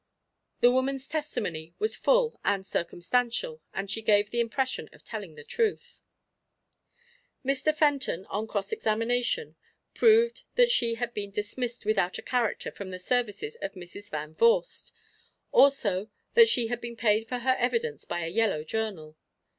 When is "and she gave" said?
3.71-4.31